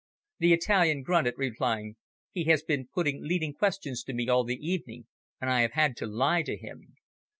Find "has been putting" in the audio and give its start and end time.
2.45-3.21